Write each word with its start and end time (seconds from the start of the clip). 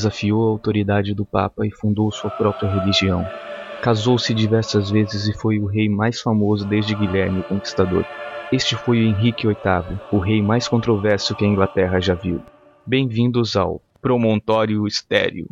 desafiou 0.00 0.48
a 0.48 0.50
autoridade 0.50 1.14
do 1.14 1.26
Papa 1.26 1.66
e 1.66 1.70
fundou 1.70 2.10
sua 2.10 2.30
própria 2.30 2.70
religião. 2.70 3.26
Casou-se 3.82 4.32
diversas 4.32 4.90
vezes 4.90 5.28
e 5.28 5.32
foi 5.32 5.58
o 5.58 5.66
rei 5.66 5.88
mais 5.88 6.20
famoso 6.20 6.66
desde 6.66 6.94
Guilherme 6.94 7.40
o 7.40 7.44
Conquistador. 7.44 8.04
Este 8.50 8.74
foi 8.74 8.98
Henrique 8.98 9.46
VIII, 9.46 9.98
o 10.10 10.18
rei 10.18 10.42
mais 10.42 10.66
controverso 10.66 11.34
que 11.34 11.44
a 11.44 11.48
Inglaterra 11.48 12.00
já 12.00 12.14
viu. 12.14 12.40
Bem-vindos 12.86 13.56
ao 13.56 13.80
Promontório 14.00 14.86
Estéreo. 14.86 15.46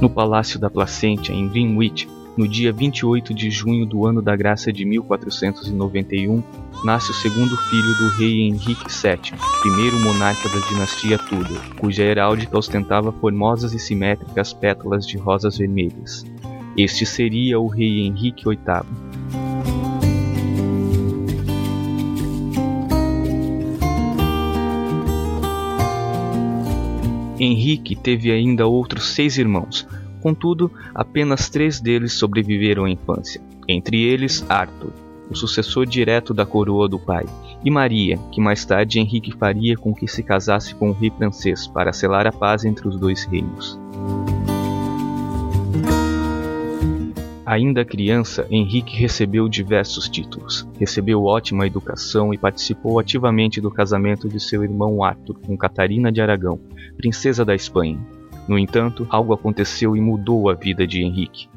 No 0.00 0.10
Palácio 0.10 0.58
da 0.58 0.68
Placência, 0.68 1.32
em 1.32 1.48
Greenwich, 1.48 2.06
no 2.36 2.46
dia 2.46 2.70
28 2.70 3.32
de 3.32 3.50
junho 3.50 3.86
do 3.86 4.06
ano 4.06 4.20
da 4.20 4.36
graça 4.36 4.70
de 4.70 4.84
1491, 4.84 6.42
nasce 6.84 7.10
o 7.12 7.14
segundo 7.14 7.56
filho 7.56 7.94
do 7.94 8.08
rei 8.18 8.42
Henrique 8.42 8.84
VII, 8.90 9.38
primeiro 9.62 9.98
monarca 10.00 10.48
da 10.50 10.66
dinastia 10.68 11.18
Tudor, 11.18 11.62
cuja 11.78 12.02
heráldica 12.02 12.58
ostentava 12.58 13.10
formosas 13.10 13.72
e 13.72 13.78
simétricas 13.78 14.52
pétalas 14.52 15.06
de 15.06 15.16
rosas 15.16 15.56
vermelhas. 15.56 16.26
Este 16.76 17.06
seria 17.06 17.58
o 17.58 17.66
rei 17.66 18.06
Henrique 18.06 18.44
VIII. 18.44 19.05
Henrique 27.46 27.96
teve 27.96 28.30
ainda 28.30 28.66
outros 28.66 29.14
seis 29.14 29.38
irmãos, 29.38 29.86
Contudo, 30.26 30.72
apenas 30.92 31.48
três 31.48 31.78
deles 31.78 32.14
sobreviveram 32.14 32.84
à 32.84 32.90
infância, 32.90 33.40
entre 33.68 34.02
eles 34.02 34.44
Arthur, 34.48 34.92
o 35.30 35.36
sucessor 35.36 35.86
direto 35.86 36.34
da 36.34 36.44
coroa 36.44 36.88
do 36.88 36.98
pai, 36.98 37.24
e 37.64 37.70
Maria, 37.70 38.18
que 38.32 38.40
mais 38.40 38.64
tarde 38.64 38.98
Henrique 38.98 39.30
faria 39.30 39.76
com 39.76 39.94
que 39.94 40.08
se 40.08 40.24
casasse 40.24 40.74
com 40.74 40.90
o 40.90 40.92
rei 40.92 41.10
francês 41.10 41.68
para 41.68 41.92
selar 41.92 42.26
a 42.26 42.32
paz 42.32 42.64
entre 42.64 42.88
os 42.88 42.98
dois 42.98 43.24
reinos. 43.24 43.78
Ainda 47.46 47.84
criança, 47.84 48.44
Henrique 48.50 48.96
recebeu 48.96 49.48
diversos 49.48 50.08
títulos. 50.08 50.68
Recebeu 50.80 51.22
ótima 51.22 51.64
educação 51.64 52.34
e 52.34 52.38
participou 52.38 52.98
ativamente 52.98 53.60
do 53.60 53.70
casamento 53.70 54.28
de 54.28 54.40
seu 54.40 54.64
irmão 54.64 55.04
Arthur 55.04 55.38
com 55.38 55.56
Catarina 55.56 56.10
de 56.10 56.20
Aragão, 56.20 56.58
princesa 56.96 57.44
da 57.44 57.54
Espanha, 57.54 58.04
no 58.48 58.58
entanto, 58.58 59.06
algo 59.10 59.32
aconteceu 59.32 59.96
e 59.96 60.00
mudou 60.00 60.48
a 60.48 60.54
vida 60.54 60.86
de 60.86 61.02
Henrique. 61.02 61.48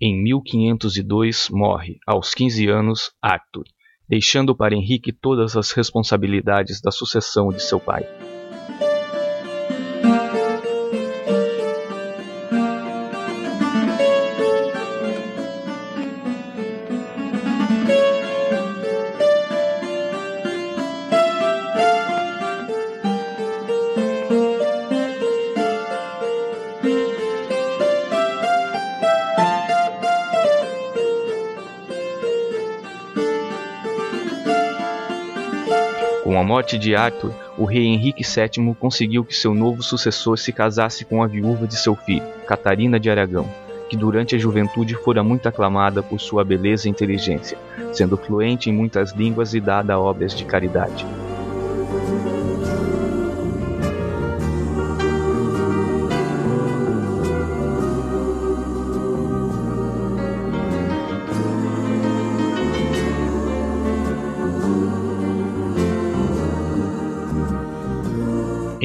Em 0.00 0.22
1502 0.22 1.48
morre, 1.50 1.98
aos 2.06 2.34
15 2.34 2.68
anos, 2.68 3.12
Arthur, 3.20 3.64
deixando 4.08 4.56
para 4.56 4.74
Henrique 4.74 5.12
todas 5.12 5.56
as 5.56 5.72
responsabilidades 5.72 6.80
da 6.80 6.90
sucessão 6.92 7.48
de 7.48 7.60
seu 7.60 7.80
pai. 7.80 8.04
Morte 36.48 36.78
de 36.78 36.96
Arthur, 36.96 37.30
o 37.58 37.66
rei 37.66 37.84
Henrique 37.84 38.22
VII 38.24 38.74
conseguiu 38.74 39.22
que 39.22 39.36
seu 39.36 39.52
novo 39.52 39.82
sucessor 39.82 40.38
se 40.38 40.50
casasse 40.50 41.04
com 41.04 41.22
a 41.22 41.26
viúva 41.26 41.66
de 41.66 41.76
seu 41.76 41.94
filho, 41.94 42.24
Catarina 42.46 42.98
de 42.98 43.10
Aragão, 43.10 43.46
que 43.90 43.94
durante 43.94 44.34
a 44.34 44.38
juventude 44.38 44.94
fora 44.94 45.22
muito 45.22 45.46
aclamada 45.46 46.02
por 46.02 46.18
sua 46.18 46.42
beleza 46.42 46.88
e 46.88 46.90
inteligência, 46.90 47.58
sendo 47.92 48.16
fluente 48.16 48.70
em 48.70 48.72
muitas 48.72 49.12
línguas 49.12 49.52
e 49.52 49.60
dada 49.60 49.92
a 49.92 50.00
obras 50.00 50.34
de 50.34 50.46
caridade. 50.46 51.04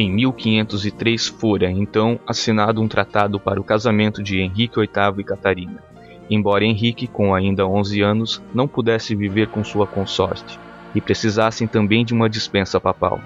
Em 0.03 0.11
1503 0.11 1.29
fora, 1.29 1.71
então, 1.71 2.19
assinado 2.27 2.81
um 2.81 2.89
tratado 2.89 3.39
para 3.39 3.61
o 3.61 3.63
casamento 3.63 4.21
de 4.21 4.37
Henrique 4.37 4.77
VIII 4.77 5.13
e 5.19 5.23
Catarina, 5.23 5.81
embora 6.29 6.65
Henrique, 6.65 7.07
com 7.07 7.33
ainda 7.33 7.65
11 7.65 8.01
anos, 8.01 8.43
não 8.53 8.67
pudesse 8.67 9.15
viver 9.15 9.47
com 9.47 9.63
sua 9.63 9.87
consorte, 9.87 10.59
e 10.93 10.99
precisassem 10.99 11.67
também 11.67 12.03
de 12.03 12.13
uma 12.13 12.29
dispensa 12.29 12.81
papal. 12.81 13.21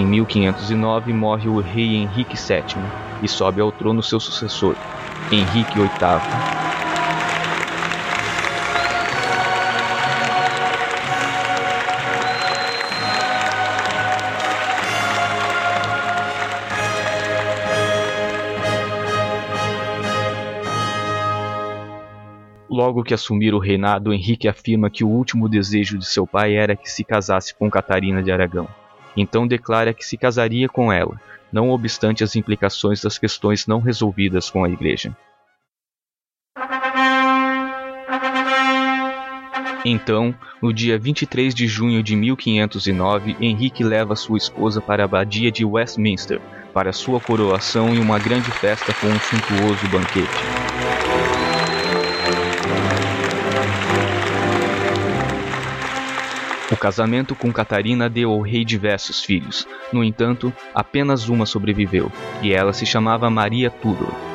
Em 0.00 0.06
1509 0.06 1.12
morre 1.12 1.46
o 1.46 1.60
rei 1.60 1.96
Henrique 1.96 2.34
VII 2.34 2.82
e 3.22 3.28
sobe 3.28 3.60
ao 3.60 3.70
trono 3.70 4.02
seu 4.02 4.18
sucessor, 4.18 4.74
Henrique 5.30 5.78
VIII. 5.78 5.90
Logo 22.70 23.02
que 23.02 23.12
assumir 23.12 23.52
o 23.52 23.58
reinado, 23.58 24.14
Henrique 24.14 24.48
afirma 24.48 24.88
que 24.88 25.04
o 25.04 25.08
último 25.10 25.46
desejo 25.46 25.98
de 25.98 26.06
seu 26.06 26.26
pai 26.26 26.54
era 26.54 26.74
que 26.74 26.90
se 26.90 27.04
casasse 27.04 27.54
com 27.54 27.70
Catarina 27.70 28.22
de 28.22 28.32
Aragão. 28.32 28.79
Então 29.16 29.46
declara 29.46 29.92
que 29.92 30.04
se 30.04 30.16
casaria 30.16 30.68
com 30.68 30.92
ela, 30.92 31.20
não 31.52 31.70
obstante 31.70 32.22
as 32.22 32.36
implicações 32.36 33.00
das 33.02 33.18
questões 33.18 33.66
não 33.66 33.80
resolvidas 33.80 34.50
com 34.50 34.64
a 34.64 34.68
Igreja. 34.68 35.16
Então, 39.84 40.34
no 40.60 40.72
dia 40.72 40.98
23 40.98 41.54
de 41.54 41.66
junho 41.66 42.02
de 42.02 42.14
1509, 42.14 43.36
Henrique 43.40 43.82
leva 43.82 44.14
sua 44.14 44.36
esposa 44.36 44.80
para 44.80 45.02
a 45.02 45.06
abadia 45.06 45.50
de 45.50 45.64
Westminster 45.64 46.40
para 46.72 46.92
sua 46.92 47.20
coroação 47.20 47.94
e 47.94 47.98
uma 47.98 48.18
grande 48.18 48.50
festa 48.52 48.92
com 48.94 49.06
um 49.06 49.18
suntuoso 49.18 49.88
banquete. 49.88 50.59
O 56.70 56.76
casamento 56.76 57.34
com 57.34 57.52
Catarina 57.52 58.08
deu 58.08 58.30
ao 58.30 58.40
rei 58.40 58.64
diversos 58.64 59.24
filhos. 59.24 59.66
No 59.92 60.04
entanto, 60.04 60.52
apenas 60.72 61.28
uma 61.28 61.44
sobreviveu, 61.44 62.12
e 62.40 62.52
ela 62.52 62.72
se 62.72 62.86
chamava 62.86 63.28
Maria 63.28 63.70
Tudor. 63.70 64.29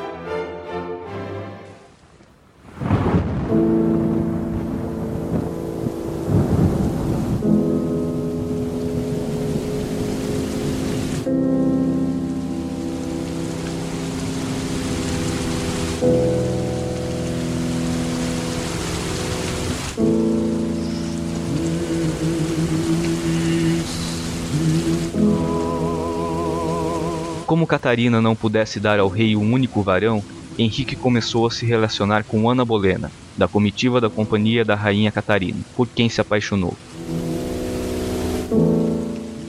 Como 27.46 27.64
Catarina 27.64 28.20
não 28.20 28.34
pudesse 28.34 28.80
dar 28.80 28.98
ao 28.98 29.08
rei 29.08 29.36
um 29.36 29.52
único 29.52 29.80
varão, 29.80 30.20
Henrique 30.58 30.96
começou 30.96 31.46
a 31.46 31.50
se 31.50 31.64
relacionar 31.64 32.24
com 32.24 32.50
Ana 32.50 32.64
Bolena, 32.64 33.12
da 33.36 33.46
comitiva 33.46 34.00
da 34.00 34.10
companhia 34.10 34.64
da 34.64 34.74
rainha 34.74 35.12
Catarina, 35.12 35.60
por 35.76 35.86
quem 35.86 36.08
se 36.08 36.20
apaixonou. 36.20 36.76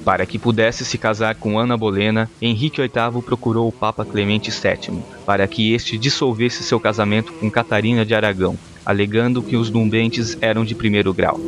Para 0.05 0.27
que 0.27 0.38
pudesse 0.38 0.85
se 0.85 0.97
casar 0.99 1.35
com 1.35 1.57
Ana 1.57 1.75
Bolena, 1.75 2.29
Henrique 2.39 2.79
VIII 2.79 3.21
procurou 3.23 3.67
o 3.67 3.71
Papa 3.71 4.05
Clemente 4.05 4.51
VII 4.51 5.01
para 5.25 5.47
que 5.47 5.73
este 5.73 5.97
dissolvesse 5.97 6.63
seu 6.63 6.79
casamento 6.79 7.33
com 7.33 7.49
Catarina 7.49 8.05
de 8.05 8.13
Aragão, 8.13 8.55
alegando 8.85 9.41
que 9.41 9.57
os 9.57 9.71
numbentes 9.71 10.38
eram 10.39 10.63
de 10.63 10.75
primeiro 10.75 11.11
grau. 11.15 11.39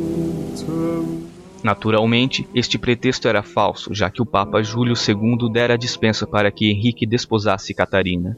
Naturalmente, 1.62 2.48
este 2.54 2.78
pretexto 2.78 3.28
era 3.28 3.42
falso, 3.42 3.94
já 3.94 4.10
que 4.10 4.22
o 4.22 4.26
Papa 4.26 4.62
Júlio 4.62 4.94
II 4.94 5.52
dera 5.52 5.76
dispensa 5.76 6.26
para 6.26 6.50
que 6.50 6.70
Henrique 6.70 7.06
desposasse 7.06 7.74
Catarina. 7.74 8.36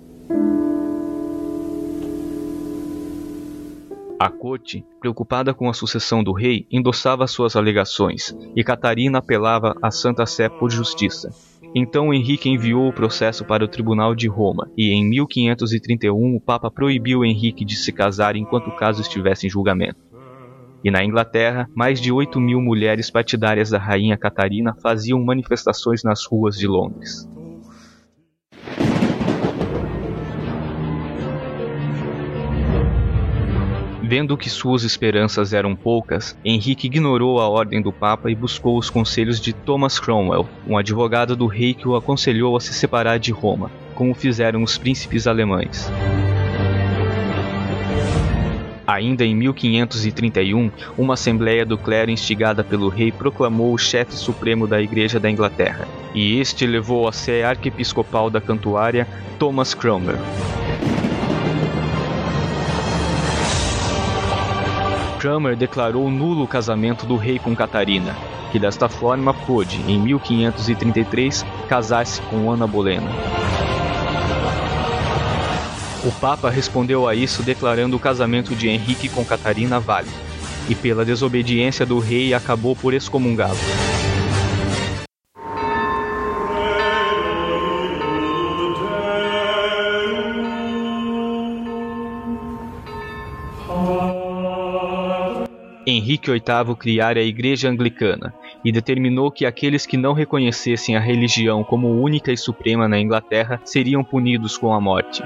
A 4.19 4.31
corte, 4.31 4.85
preocupada 5.01 5.53
com 5.53 5.69
a 5.69 5.75
sucessão 5.75 6.23
do 6.23 6.33
rei, 6.33 6.65
endossava 6.71 7.27
suas 7.27 7.57
alegações, 7.57 8.37
e 8.55 8.63
Catarina 8.63 9.19
apelava 9.19 9.77
à 9.83 9.91
Santa 9.91 10.27
Sé 10.27 10.49
por 10.49 10.71
justiça. 10.71 11.31
Então 11.75 12.15
Henrique 12.15 12.49
enviou 12.49 12.89
o 12.89 12.93
processo 12.93 13.45
para 13.45 13.65
o 13.65 13.69
Tribunal 13.69 14.15
de 14.15 14.29
Roma, 14.29 14.71
e 14.77 14.93
em 14.93 15.09
1531 15.09 16.37
o 16.37 16.41
Papa 16.41 16.71
proibiu 16.71 17.25
Henrique 17.25 17.65
de 17.65 17.75
se 17.75 17.91
casar 17.93 18.37
enquanto 18.37 18.69
o 18.69 18.77
caso 18.77 19.01
estivesse 19.01 19.47
em 19.47 19.51
julgamento. 19.51 20.12
E 20.84 20.90
na 20.90 21.05
Inglaterra, 21.05 21.69
mais 21.75 22.00
de 22.00 22.11
8 22.11 22.40
mil 22.40 22.61
mulheres 22.61 23.11
partidárias 23.11 23.70
da 23.70 23.79
Rainha 23.79 24.17
Catarina 24.17 24.75
faziam 24.82 25.23
manifestações 25.23 26.02
nas 26.02 26.25
ruas 26.26 26.56
de 26.56 26.67
Londres. 26.67 27.29
Vendo 34.12 34.37
que 34.37 34.50
suas 34.50 34.82
esperanças 34.82 35.55
eram 35.55 35.75
poucas, 35.75 36.37
Henrique 36.44 36.87
ignorou 36.87 37.40
a 37.40 37.49
ordem 37.49 37.81
do 37.81 37.90
Papa 37.90 38.31
e 38.31 38.35
buscou 38.35 38.76
os 38.76 38.90
conselhos 38.90 39.40
de 39.40 39.55
Thomas 39.55 39.99
Cromwell, 39.99 40.46
um 40.67 40.76
advogado 40.76 41.35
do 41.35 41.46
rei 41.46 41.73
que 41.73 41.88
o 41.88 41.96
aconselhou 41.96 42.55
a 42.55 42.61
se 42.61 42.75
separar 42.75 43.19
de 43.19 43.32
Roma, 43.32 43.70
como 43.94 44.14
fizeram 44.14 44.62
os 44.62 44.76
príncipes 44.76 45.26
alemães. 45.26 45.90
Ainda 48.93 49.25
em 49.25 49.35
1531, 49.35 50.71
uma 50.99 51.15
assembleia 51.15 51.65
do 51.65 51.79
clero 51.79 52.11
instigada 52.11 52.62
pelo 52.62 52.91
rei 52.91 53.11
proclamou 53.11 53.73
o 53.73 53.79
chefe 53.79 54.12
supremo 54.12 54.67
da 54.67 54.83
Igreja 54.83 55.19
da 55.19 55.31
Inglaterra, 55.31 55.89
e 56.15 56.39
este 56.39 56.67
levou 56.67 57.09
a 57.09 57.12
sé 57.12 57.43
arquiepiscopal 57.43 58.29
da 58.29 58.39
Cantuária, 58.39 59.09
Thomas 59.39 59.73
Cromwell. 59.73 60.19
Cranmer 65.19 65.56
declarou 65.56 66.11
nulo 66.11 66.45
o 66.45 66.49
casamento 66.49 67.06
do 67.06 67.17
rei 67.17 67.38
com 67.38 67.56
Catarina, 67.56 68.15
que 68.50 68.59
desta 68.59 68.91
forma 68.91 69.33
pôde, 69.33 69.81
em 69.88 69.99
1533, 69.99 71.47
casar-se 71.67 72.21
com 72.23 72.53
Ana 72.53 72.67
Bolena. 72.67 73.09
O 76.04 76.10
Papa 76.10 76.50
respondeu 76.50 77.06
a 77.06 77.14
isso 77.14 77.44
declarando 77.44 77.96
o 77.96 78.00
casamento 78.00 78.56
de 78.56 78.69
Henrique 78.69 79.08
com 79.08 79.25
Catarina 79.25 79.78
válido, 79.78 80.16
e 80.69 80.75
pela 80.75 81.04
desobediência 81.04 81.87
do 81.87 82.00
rei 82.00 82.34
acabou 82.34 82.75
por 82.75 82.93
excomungá-lo. 82.93 83.56
Henrique 95.87 96.31
VIII 96.31 96.76
criara 96.76 97.20
a 97.20 97.22
Igreja 97.22 97.69
Anglicana 97.69 98.34
e 98.64 98.72
determinou 98.72 99.31
que 99.31 99.46
aqueles 99.46 99.87
que 99.87 99.96
não 99.96 100.12
reconhecessem 100.12 100.96
a 100.96 101.00
religião 101.00 101.62
como 101.62 102.02
única 102.02 102.32
e 102.32 102.37
suprema 102.37 102.88
na 102.88 102.99
Inglaterra 102.99 103.60
seriam 103.64 104.02
punidos 104.02 104.56
com 104.56 104.72
a 104.72 104.81
morte. 104.81 105.22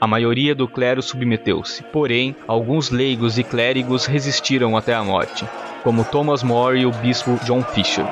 A 0.00 0.06
maioria 0.06 0.54
do 0.54 0.68
clero 0.68 1.02
submeteu-se, 1.02 1.82
porém, 1.82 2.36
alguns 2.46 2.90
leigos 2.90 3.36
e 3.36 3.42
clérigos 3.42 4.06
resistiram 4.06 4.76
até 4.76 4.94
a 4.94 5.02
morte, 5.02 5.44
como 5.82 6.04
Thomas 6.04 6.42
More 6.42 6.78
e 6.78 6.86
o 6.86 6.92
bispo 6.92 7.38
John 7.44 7.62
Fisher. 7.62 8.06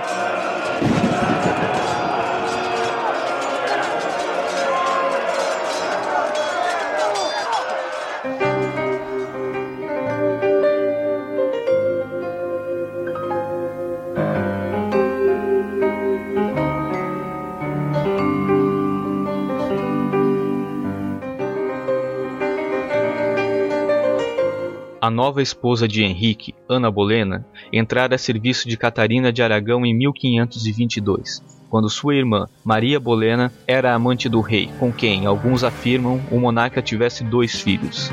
A 25.06 25.10
nova 25.10 25.40
esposa 25.40 25.86
de 25.86 26.02
Henrique, 26.02 26.52
Ana 26.68 26.90
Bolena, 26.90 27.46
entrara 27.72 28.16
a 28.16 28.18
serviço 28.18 28.68
de 28.68 28.76
Catarina 28.76 29.32
de 29.32 29.40
Aragão 29.40 29.86
em 29.86 29.94
1522, 29.94 31.44
quando 31.70 31.88
sua 31.88 32.16
irmã, 32.16 32.48
Maria 32.64 32.98
Bolena, 32.98 33.52
era 33.68 33.94
amante 33.94 34.28
do 34.28 34.40
rei, 34.40 34.68
com 34.80 34.92
quem, 34.92 35.24
alguns 35.24 35.62
afirmam, 35.62 36.20
o 36.28 36.40
monarca 36.40 36.82
tivesse 36.82 37.22
dois 37.22 37.54
filhos. 37.54 38.10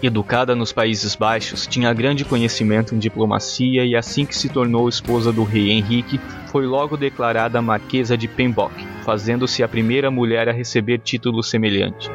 Educada 0.00 0.54
nos 0.54 0.72
Países 0.72 1.16
Baixos, 1.16 1.66
tinha 1.66 1.92
grande 1.92 2.24
conhecimento 2.24 2.94
em 2.94 2.98
diplomacia 3.00 3.84
e 3.84 3.96
assim 3.96 4.24
que 4.24 4.38
se 4.38 4.48
tornou 4.48 4.88
esposa 4.88 5.32
do 5.32 5.42
rei 5.42 5.72
Henrique, 5.72 6.20
foi 6.46 6.64
logo 6.64 6.96
declarada 6.96 7.60
Marquesa 7.60 8.16
de 8.16 8.28
Pembroke, 8.28 8.86
fazendo-se 9.04 9.64
a 9.64 9.68
primeira 9.68 10.12
mulher 10.12 10.48
a 10.48 10.52
receber 10.52 11.00
título 11.00 11.42
semelhante. 11.42 12.08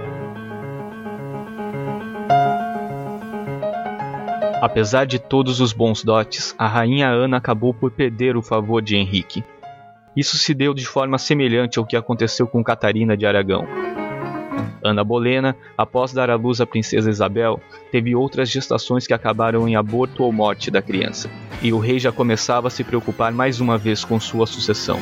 Apesar 4.61 5.05
de 5.05 5.17
todos 5.17 5.59
os 5.59 5.73
bons 5.73 6.03
dotes, 6.03 6.53
a 6.55 6.67
rainha 6.67 7.09
Ana 7.09 7.37
acabou 7.37 7.73
por 7.73 7.89
perder 7.89 8.37
o 8.37 8.43
favor 8.43 8.79
de 8.79 8.95
Henrique. 8.95 9.43
Isso 10.15 10.37
se 10.37 10.53
deu 10.53 10.71
de 10.71 10.85
forma 10.85 11.17
semelhante 11.17 11.79
ao 11.79 11.85
que 11.85 11.97
aconteceu 11.97 12.45
com 12.45 12.63
Catarina 12.63 13.17
de 13.17 13.25
Aragão. 13.25 13.65
Ana 14.83 15.03
Bolena, 15.03 15.55
após 15.75 16.13
dar 16.13 16.29
à 16.29 16.35
luz 16.35 16.61
a 16.61 16.67
princesa 16.67 17.09
Isabel, 17.09 17.59
teve 17.91 18.15
outras 18.15 18.51
gestações 18.51 19.07
que 19.07 19.13
acabaram 19.15 19.67
em 19.67 19.75
aborto 19.75 20.23
ou 20.23 20.31
morte 20.31 20.69
da 20.69 20.81
criança, 20.81 21.27
e 21.59 21.73
o 21.73 21.79
rei 21.79 21.97
já 21.97 22.11
começava 22.11 22.67
a 22.67 22.71
se 22.71 22.83
preocupar 22.83 23.31
mais 23.31 23.59
uma 23.59 23.79
vez 23.79 24.05
com 24.05 24.19
sua 24.19 24.45
sucessão. 24.45 24.99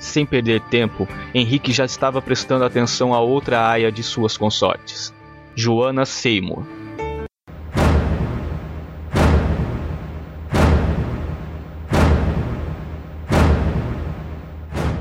Sem 0.00 0.26
perder 0.26 0.62
tempo, 0.62 1.06
Henrique 1.32 1.72
já 1.72 1.84
estava 1.84 2.20
prestando 2.20 2.64
atenção 2.64 3.14
a 3.14 3.20
outra 3.20 3.68
aia 3.68 3.92
de 3.92 4.02
suas 4.02 4.36
consortes, 4.36 5.14
Joana 5.54 6.04
Seymour. 6.04 6.77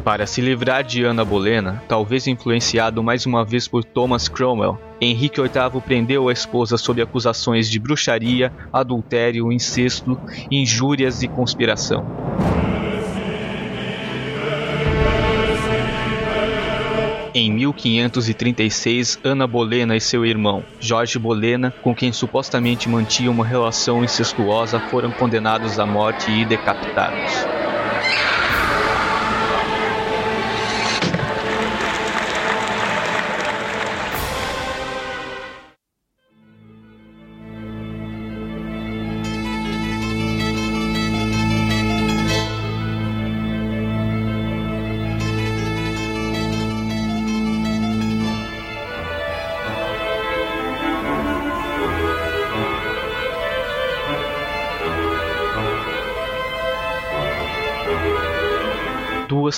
Para 0.07 0.25
se 0.25 0.39
livrar 0.39 0.85
de 0.85 1.03
Ana 1.03 1.25
Bolena, 1.25 1.83
talvez 1.85 2.27
influenciado 2.27 3.03
mais 3.03 3.25
uma 3.25 3.43
vez 3.43 3.67
por 3.67 3.83
Thomas 3.83 4.29
Cromwell, 4.29 4.79
Henrique 5.01 5.41
VIII 5.41 5.81
prendeu 5.81 6.29
a 6.29 6.31
esposa 6.31 6.77
sob 6.77 7.01
acusações 7.01 7.69
de 7.69 7.77
bruxaria, 7.77 8.49
adultério, 8.71 9.51
incesto, 9.51 10.17
injúrias 10.49 11.23
e 11.23 11.27
conspiração. 11.27 12.05
Em 17.33 17.51
1536, 17.51 19.19
Ana 19.25 19.45
Bolena 19.45 19.93
e 19.93 19.99
seu 19.99 20.25
irmão, 20.25 20.63
Jorge 20.79 21.19
Bolena, 21.19 21.73
com 21.83 21.93
quem 21.93 22.13
supostamente 22.13 22.87
mantinha 22.87 23.29
uma 23.29 23.45
relação 23.45 24.05
incestuosa, 24.05 24.79
foram 24.79 25.11
condenados 25.11 25.77
à 25.77 25.85
morte 25.85 26.31
e 26.31 26.45
decapitados. 26.45 27.66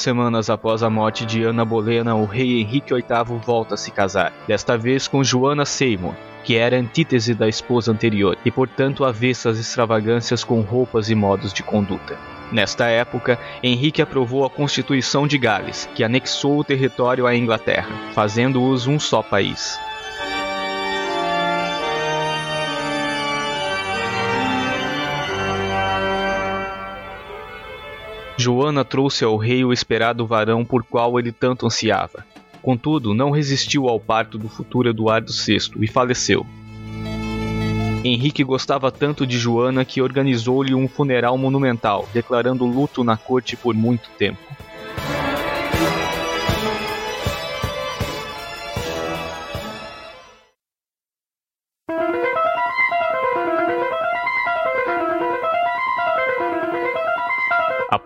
Semanas 0.01 0.49
após 0.49 0.83
a 0.83 0.89
morte 0.89 1.25
de 1.25 1.43
Ana 1.43 1.63
Bolena, 1.63 2.15
o 2.15 2.25
rei 2.25 2.61
Henrique 2.61 2.93
VIII 2.93 3.39
volta 3.45 3.75
a 3.75 3.77
se 3.77 3.91
casar, 3.91 4.33
desta 4.47 4.77
vez 4.77 5.07
com 5.07 5.23
Joana 5.23 5.65
Seymour, 5.65 6.13
que 6.43 6.55
era 6.55 6.77
antítese 6.77 7.33
da 7.33 7.47
esposa 7.47 7.91
anterior 7.91 8.37
e, 8.43 8.51
portanto, 8.51 9.05
avessa 9.05 9.49
às 9.49 9.59
extravagâncias 9.59 10.43
com 10.43 10.61
roupas 10.61 11.09
e 11.09 11.15
modos 11.15 11.53
de 11.53 11.63
conduta. 11.63 12.17
Nesta 12.51 12.87
época, 12.87 13.37
Henrique 13.61 14.01
aprovou 14.01 14.43
a 14.43 14.49
Constituição 14.49 15.27
de 15.27 15.37
Gales, 15.37 15.87
que 15.93 16.03
anexou 16.03 16.57
o 16.59 16.63
território 16.63 17.27
à 17.27 17.35
Inglaterra, 17.35 17.89
fazendo-os 18.13 18.87
um 18.87 18.99
só 18.99 19.21
país. 19.21 19.79
Joana 28.39 28.85
trouxe 28.85 29.25
ao 29.25 29.35
rei 29.35 29.65
o 29.65 29.73
esperado 29.73 30.25
varão 30.25 30.63
por 30.63 30.81
qual 30.81 31.19
ele 31.19 31.29
tanto 31.29 31.65
ansiava. 31.65 32.25
Contudo, 32.61 33.13
não 33.13 33.31
resistiu 33.31 33.89
ao 33.89 33.99
parto 33.99 34.37
do 34.37 34.47
futuro 34.47 34.87
Eduardo 34.87 35.29
VI 35.29 35.57
e 35.81 35.87
faleceu. 35.87 36.45
Henrique 38.01 38.41
gostava 38.45 38.89
tanto 38.93 39.27
de 39.27 39.37
Joana 39.37 39.83
que 39.83 40.01
organizou-lhe 40.01 40.73
um 40.73 40.87
funeral 40.87 41.37
monumental, 41.37 42.07
declarando 42.13 42.65
luto 42.65 43.03
na 43.03 43.17
corte 43.17 43.57
por 43.57 43.75
muito 43.75 44.09
tempo. 44.17 44.39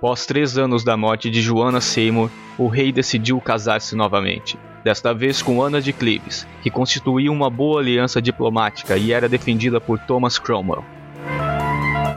Após 0.03 0.25
três 0.25 0.57
anos 0.57 0.83
da 0.83 0.97
morte 0.97 1.29
de 1.29 1.41
Joana 1.41 1.79
Seymour, 1.79 2.29
o 2.57 2.67
rei 2.67 2.91
decidiu 2.91 3.39
casar-se 3.39 3.95
novamente, 3.95 4.59
desta 4.83 5.13
vez 5.13 5.41
com 5.41 5.63
Ana 5.63 5.81
de 5.81 5.93
Cleves, 5.93 6.45
que 6.61 6.69
constituía 6.69 7.31
uma 7.31 7.49
boa 7.49 7.79
aliança 7.79 8.21
diplomática 8.21 8.97
e 8.97 9.13
era 9.13 9.29
defendida 9.29 9.79
por 9.79 9.97
Thomas 9.97 10.37
Cromwell. 10.37 10.83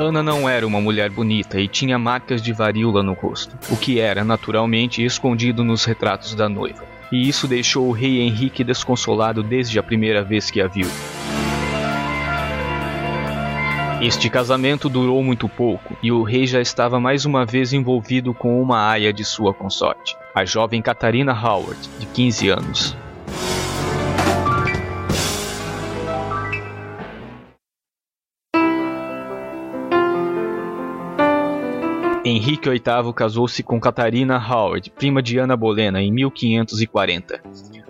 Ana 0.00 0.20
não 0.20 0.48
era 0.48 0.66
uma 0.66 0.80
mulher 0.80 1.10
bonita 1.10 1.60
e 1.60 1.68
tinha 1.68 1.96
marcas 1.96 2.42
de 2.42 2.52
varíola 2.52 3.04
no 3.04 3.12
rosto, 3.12 3.56
o 3.70 3.76
que 3.76 4.00
era 4.00 4.24
naturalmente 4.24 5.04
escondido 5.04 5.62
nos 5.62 5.84
retratos 5.84 6.34
da 6.34 6.48
noiva, 6.48 6.82
e 7.12 7.28
isso 7.28 7.46
deixou 7.46 7.86
o 7.86 7.92
rei 7.92 8.20
Henrique 8.20 8.64
desconsolado 8.64 9.44
desde 9.44 9.78
a 9.78 9.82
primeira 9.84 10.24
vez 10.24 10.50
que 10.50 10.60
a 10.60 10.66
viu. 10.66 10.88
Este 14.06 14.30
casamento 14.30 14.88
durou 14.88 15.20
muito 15.20 15.48
pouco 15.48 15.96
e 16.00 16.12
o 16.12 16.22
rei 16.22 16.46
já 16.46 16.60
estava 16.60 17.00
mais 17.00 17.24
uma 17.24 17.44
vez 17.44 17.72
envolvido 17.72 18.32
com 18.32 18.62
uma 18.62 18.88
aia 18.88 19.12
de 19.12 19.24
sua 19.24 19.52
consorte, 19.52 20.16
a 20.32 20.44
jovem 20.44 20.80
Catarina 20.80 21.32
Howard, 21.32 21.76
de 21.98 22.06
15 22.06 22.48
anos. 22.50 22.96
Henrique 32.36 32.68
VIII 32.68 33.14
casou-se 33.14 33.62
com 33.62 33.80
Catarina 33.80 34.36
Howard, 34.36 34.90
prima 34.90 35.22
de 35.22 35.38
Ana 35.38 35.56
Bolena, 35.56 36.02
em 36.02 36.12
1540. 36.12 37.40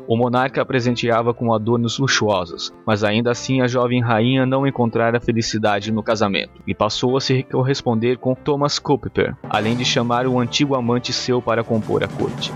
O 0.06 0.16
monarca 0.16 0.62
a 0.62 0.64
presenteava 0.64 1.34
com 1.34 1.52
adornos 1.52 1.98
luxuosos, 1.98 2.72
mas 2.86 3.02
ainda 3.02 3.32
assim 3.32 3.60
a 3.60 3.66
jovem 3.66 4.00
rainha 4.00 4.46
não 4.46 4.64
encontrara 4.64 5.18
felicidade 5.18 5.90
no 5.90 6.00
casamento 6.00 6.62
e 6.64 6.72
passou 6.72 7.16
a 7.16 7.20
se 7.20 7.42
corresponder 7.42 8.18
com 8.18 8.36
Thomas 8.36 8.78
Culpeper, 8.78 9.34
além 9.50 9.76
de 9.76 9.84
chamar 9.84 10.28
um 10.28 10.38
antigo 10.38 10.76
amante 10.76 11.12
seu 11.12 11.42
para 11.42 11.64
compor 11.64 12.04
a 12.04 12.06
corte. 12.06 12.52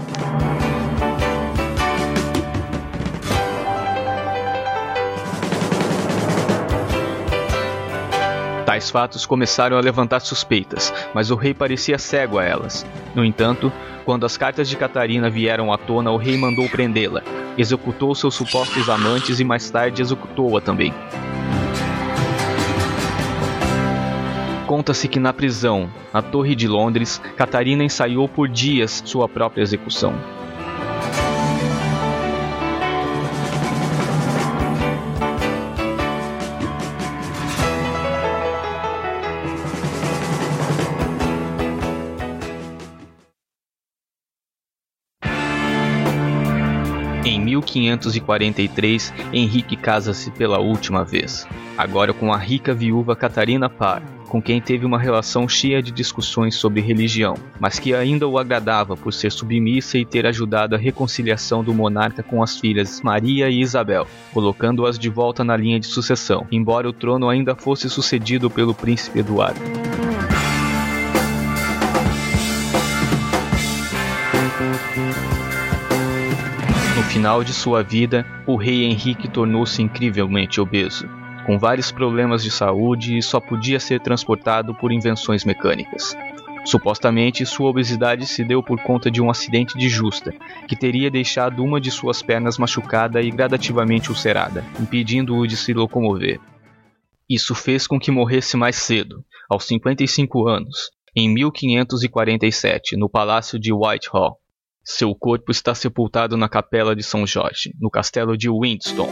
Tais 8.70 8.88
fatos 8.88 9.26
começaram 9.26 9.76
a 9.76 9.80
levantar 9.80 10.20
suspeitas, 10.20 10.94
mas 11.12 11.32
o 11.32 11.34
rei 11.34 11.52
parecia 11.52 11.98
cego 11.98 12.38
a 12.38 12.44
elas. 12.44 12.86
No 13.16 13.24
entanto, 13.24 13.72
quando 14.04 14.24
as 14.24 14.36
cartas 14.36 14.68
de 14.68 14.76
Catarina 14.76 15.28
vieram 15.28 15.72
à 15.72 15.76
tona, 15.76 16.12
o 16.12 16.16
rei 16.16 16.38
mandou 16.38 16.68
prendê-la, 16.68 17.20
executou 17.58 18.14
seus 18.14 18.36
supostos 18.36 18.88
amantes 18.88 19.40
e 19.40 19.44
mais 19.44 19.68
tarde 19.68 20.00
executou-a 20.00 20.60
também. 20.60 20.94
Conta-se 24.68 25.08
que 25.08 25.18
na 25.18 25.32
prisão, 25.32 25.90
na 26.14 26.22
Torre 26.22 26.54
de 26.54 26.68
Londres, 26.68 27.20
Catarina 27.36 27.82
ensaiou 27.82 28.28
por 28.28 28.48
dias 28.48 29.02
sua 29.04 29.28
própria 29.28 29.62
execução. 29.62 30.14
1543, 47.78 49.12
Henrique 49.32 49.76
casa-se 49.76 50.30
pela 50.30 50.58
última 50.58 51.04
vez, 51.04 51.46
agora 51.76 52.12
com 52.12 52.32
a 52.32 52.36
rica 52.36 52.74
viúva 52.74 53.14
Catarina 53.14 53.68
Parr, 53.68 54.02
com 54.30 54.40
quem 54.40 54.60
teve 54.60 54.86
uma 54.86 54.98
relação 54.98 55.48
cheia 55.48 55.82
de 55.82 55.90
discussões 55.90 56.54
sobre 56.54 56.80
religião, 56.80 57.34
mas 57.58 57.80
que 57.80 57.92
ainda 57.92 58.28
o 58.28 58.38
agradava 58.38 58.96
por 58.96 59.12
ser 59.12 59.32
submissa 59.32 59.98
e 59.98 60.04
ter 60.06 60.24
ajudado 60.24 60.76
a 60.76 60.78
reconciliação 60.78 61.64
do 61.64 61.74
monarca 61.74 62.22
com 62.22 62.40
as 62.40 62.56
filhas 62.56 63.00
Maria 63.02 63.50
e 63.50 63.60
Isabel, 63.60 64.06
colocando-as 64.32 64.98
de 64.98 65.08
volta 65.08 65.42
na 65.42 65.56
linha 65.56 65.80
de 65.80 65.86
sucessão, 65.86 66.46
embora 66.50 66.88
o 66.88 66.92
trono 66.92 67.28
ainda 67.28 67.56
fosse 67.56 67.90
sucedido 67.90 68.48
pelo 68.48 68.72
príncipe 68.72 69.18
Eduardo. 69.18 69.60
Final 77.10 77.42
de 77.42 77.52
sua 77.52 77.82
vida, 77.82 78.24
o 78.46 78.54
rei 78.54 78.84
Henrique 78.84 79.28
tornou-se 79.28 79.82
incrivelmente 79.82 80.60
obeso, 80.60 81.08
com 81.44 81.58
vários 81.58 81.90
problemas 81.90 82.40
de 82.40 82.52
saúde 82.52 83.18
e 83.18 83.22
só 83.22 83.40
podia 83.40 83.80
ser 83.80 83.98
transportado 83.98 84.72
por 84.76 84.92
invenções 84.92 85.44
mecânicas. 85.44 86.16
Supostamente, 86.64 87.44
sua 87.44 87.68
obesidade 87.68 88.26
se 88.26 88.44
deu 88.44 88.62
por 88.62 88.80
conta 88.84 89.10
de 89.10 89.20
um 89.20 89.28
acidente 89.28 89.76
de 89.76 89.88
justa, 89.88 90.32
que 90.68 90.76
teria 90.76 91.10
deixado 91.10 91.64
uma 91.64 91.80
de 91.80 91.90
suas 91.90 92.22
pernas 92.22 92.58
machucada 92.58 93.20
e 93.20 93.28
gradativamente 93.28 94.08
ulcerada, 94.08 94.64
impedindo-o 94.78 95.48
de 95.48 95.56
se 95.56 95.74
locomover. 95.74 96.38
Isso 97.28 97.56
fez 97.56 97.88
com 97.88 97.98
que 97.98 98.12
morresse 98.12 98.56
mais 98.56 98.76
cedo, 98.76 99.24
aos 99.48 99.64
55 99.64 100.46
anos, 100.46 100.90
em 101.16 101.28
1547, 101.28 102.96
no 102.96 103.10
Palácio 103.10 103.58
de 103.58 103.72
Whitehall, 103.72 104.39
seu 104.82 105.14
corpo 105.14 105.50
está 105.50 105.74
sepultado 105.74 106.36
na 106.36 106.48
Capela 106.48 106.96
de 106.96 107.02
São 107.02 107.26
Jorge, 107.26 107.74
no 107.80 107.90
Castelo 107.90 108.36
de 108.36 108.48
Windstone. 108.48 109.10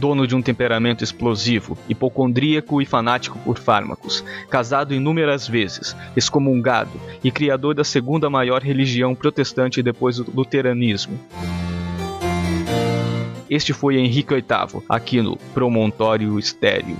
dono 0.00 0.26
de 0.26 0.34
um 0.34 0.42
temperamento 0.42 1.04
explosivo, 1.04 1.78
hipocondríaco 1.88 2.80
e 2.82 2.86
fanático 2.86 3.38
por 3.40 3.58
fármacos, 3.58 4.24
casado 4.48 4.94
inúmeras 4.94 5.46
vezes, 5.46 5.94
excomungado 6.16 6.98
e 7.22 7.30
criador 7.30 7.74
da 7.74 7.84
segunda 7.84 8.28
maior 8.28 8.62
religião 8.62 9.14
protestante 9.14 9.82
depois 9.82 10.16
do 10.16 10.28
luteranismo. 10.34 11.20
Este 13.50 13.72
foi 13.72 13.98
Henrique 13.98 14.32
VIII, 14.32 14.84
aqui 14.88 15.20
no 15.20 15.36
Promontório 15.52 16.38
Estéreo. 16.38 16.96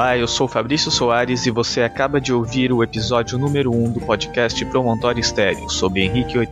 Olá, 0.00 0.16
eu 0.16 0.26
sou 0.26 0.48
Fabrício 0.48 0.90
Soares 0.90 1.44
e 1.44 1.50
você 1.50 1.82
acaba 1.82 2.18
de 2.18 2.32
ouvir 2.32 2.72
o 2.72 2.82
episódio 2.82 3.38
número 3.38 3.70
1 3.70 3.92
do 3.92 4.00
podcast 4.00 4.64
Promontório 4.64 5.20
Estéreo 5.20 5.68
sobre 5.68 6.02
Henrique 6.02 6.38
VIII. 6.38 6.48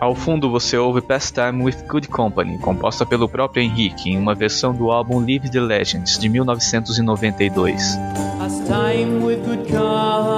Ao 0.00 0.14
fundo 0.14 0.50
você 0.50 0.78
ouve 0.78 1.02
Pastime 1.02 1.62
with 1.64 1.84
Good 1.86 2.08
Company, 2.08 2.56
composta 2.60 3.04
pelo 3.04 3.28
próprio 3.28 3.62
Henrique, 3.62 4.08
em 4.08 4.16
uma 4.16 4.34
versão 4.34 4.72
do 4.72 4.90
álbum 4.90 5.20
Live 5.20 5.50
the 5.50 5.60
Legends, 5.60 6.18
de 6.18 6.30
1992. 6.30 7.98
Pastime 8.38 9.22
with 9.22 9.36
good 9.44 9.70
company, 9.70 10.32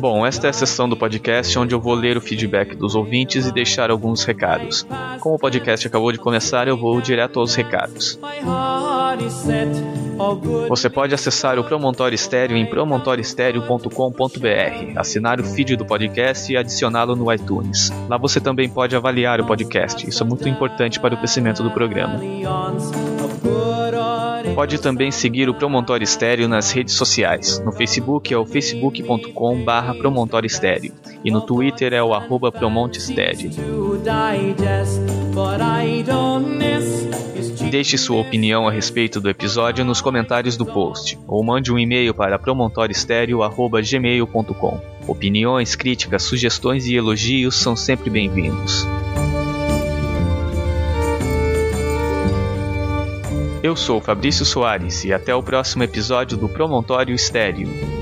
Bom, 0.00 0.24
esta 0.24 0.46
é 0.46 0.50
a 0.50 0.52
sessão 0.52 0.88
do 0.88 0.96
podcast 0.96 1.58
onde 1.58 1.74
eu 1.74 1.80
vou 1.80 1.92
ler 1.92 2.16
o 2.16 2.22
feedback 2.22 2.74
dos 2.74 2.94
ouvintes 2.94 3.46
e 3.46 3.52
deixar 3.52 3.90
alguns 3.90 4.24
recados. 4.24 4.86
Como 5.20 5.34
o 5.34 5.38
podcast 5.38 5.86
acabou 5.86 6.10
de 6.10 6.18
começar, 6.18 6.66
eu 6.66 6.74
vou 6.74 6.98
direto 7.02 7.38
aos 7.38 7.54
recados. 7.54 8.18
Você 10.70 10.88
pode 10.88 11.14
acessar 11.14 11.58
o 11.58 11.64
Promontório 11.64 12.14
Estéreo 12.14 12.56
em 12.56 12.64
promontorioestereo.com.br, 12.64 14.98
assinar 14.98 15.38
o 15.38 15.44
feed 15.44 15.76
do 15.76 15.84
podcast 15.84 16.50
e 16.50 16.56
adicioná-lo 16.56 17.14
no 17.14 17.30
iTunes. 17.30 17.92
Lá 18.08 18.16
você 18.16 18.40
também 18.40 18.70
pode 18.70 18.96
avaliar 18.96 19.38
o 19.38 19.46
podcast, 19.46 20.08
isso 20.08 20.22
é 20.22 20.26
muito 20.26 20.48
importante 20.48 20.98
para 20.98 21.14
o 21.14 21.18
crescimento 21.18 21.62
do 21.62 21.70
programa. 21.70 22.18
Pode 24.54 24.80
também 24.80 25.10
seguir 25.10 25.48
o 25.48 25.54
Promontório 25.54 26.04
Estéreo 26.04 26.48
nas 26.48 26.70
redes 26.70 26.94
sociais. 26.94 27.58
No 27.60 27.72
Facebook 27.72 28.32
é 28.32 28.36
o 28.36 28.44
facebook.com 28.44 29.64
barra 29.64 29.94
e 31.24 31.30
no 31.30 31.40
Twitter 31.40 31.92
é 31.92 32.02
o 32.02 32.12
arroba 32.14 32.50
Promontestéreo. 32.50 33.50
Deixe 37.70 37.96
sua 37.96 38.20
opinião 38.20 38.66
a 38.66 38.72
respeito 38.72 39.20
do 39.20 39.30
episódio 39.30 39.84
nos 39.84 40.00
comentários 40.00 40.56
do 40.56 40.66
post 40.66 41.16
ou 41.26 41.44
mande 41.44 41.72
um 41.72 41.78
e-mail 41.78 42.12
para 42.12 42.36
promontorioestereo.gmail.com. 42.38 44.80
Opiniões, 45.06 45.76
críticas, 45.76 46.24
sugestões 46.24 46.86
e 46.86 46.96
elogios 46.96 47.54
são 47.56 47.76
sempre 47.76 48.10
bem-vindos. 48.10 48.84
Eu 53.62 53.76
sou 53.76 54.00
Fabrício 54.00 54.42
Soares 54.46 55.04
e 55.04 55.12
até 55.12 55.34
o 55.34 55.42
próximo 55.42 55.82
episódio 55.82 56.34
do 56.38 56.48
Promontório 56.48 57.14
Estéreo. 57.14 57.99